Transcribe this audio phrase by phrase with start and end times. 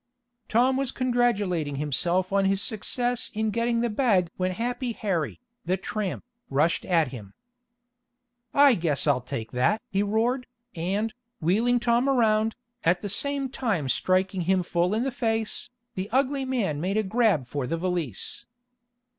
[0.49, 5.77] Tom was congratulating himself on his success in getting the bag when Happy Harry, the
[5.77, 7.35] tramp, rushed at him.
[8.51, 13.87] "I guess I'll take that!" he roared, and, wheeling Tom around, at the same time
[13.89, 18.47] striking him full in the face, the ugly man made a grab for the valise.